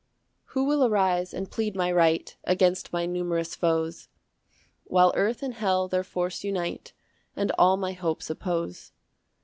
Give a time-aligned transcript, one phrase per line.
[0.47, 4.09] 1 Who will arise and plead my right Against my numerous foes,
[4.85, 6.93] While earth and hell their force unite,
[7.35, 8.93] And all my hopes oppose?